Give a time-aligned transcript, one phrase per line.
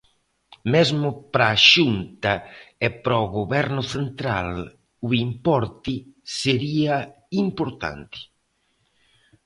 [0.73, 2.33] Mesmo para a Xunta
[2.85, 4.49] e para o Goberno central
[5.07, 5.93] o importe
[6.39, 6.95] sería
[7.45, 8.19] importante.